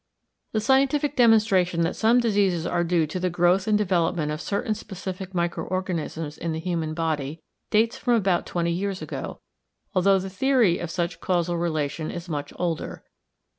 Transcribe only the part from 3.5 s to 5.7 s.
and development of certain specific micro